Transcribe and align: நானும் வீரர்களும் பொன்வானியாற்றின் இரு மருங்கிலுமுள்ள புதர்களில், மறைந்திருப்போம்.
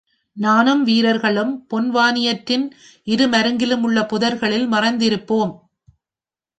நானும் 0.37 0.83
வீரர்களும் 0.83 1.67
பொன்வானியாற்றின் 1.73 2.65
இரு 3.07 3.27
மருங்கிலுமுள்ள 3.27 3.99
புதர்களில், 4.07 4.67
மறைந்திருப்போம். 4.71 5.53